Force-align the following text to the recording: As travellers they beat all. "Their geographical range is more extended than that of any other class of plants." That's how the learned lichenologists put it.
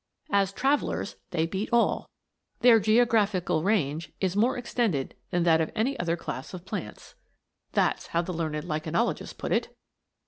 As 0.31 0.51
travellers 0.51 1.15
they 1.29 1.45
beat 1.45 1.69
all. 1.71 2.09
"Their 2.61 2.79
geographical 2.79 3.61
range 3.61 4.11
is 4.19 4.35
more 4.35 4.57
extended 4.57 5.13
than 5.29 5.43
that 5.43 5.61
of 5.61 5.69
any 5.75 5.99
other 5.99 6.17
class 6.17 6.55
of 6.55 6.65
plants." 6.65 7.13
That's 7.73 8.07
how 8.07 8.23
the 8.23 8.33
learned 8.33 8.63
lichenologists 8.63 9.37
put 9.37 9.51
it. 9.51 9.75